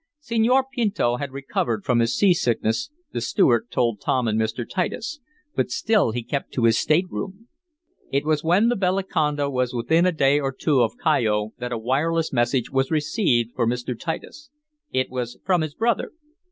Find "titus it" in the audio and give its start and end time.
13.95-15.11